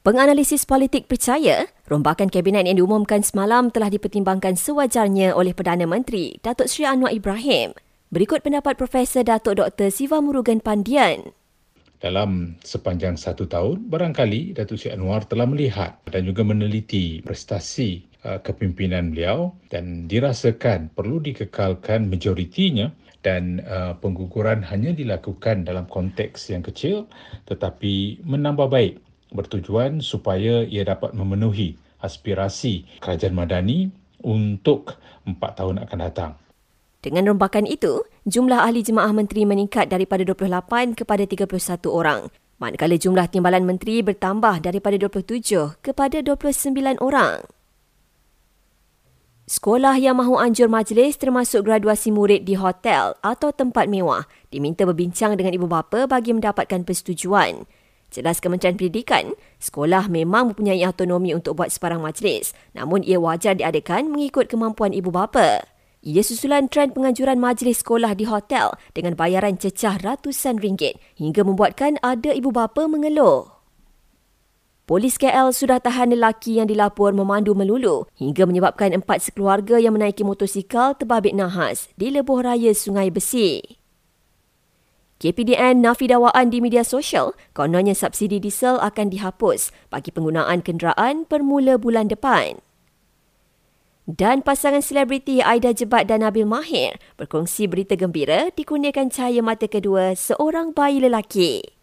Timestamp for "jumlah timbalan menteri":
43.00-44.04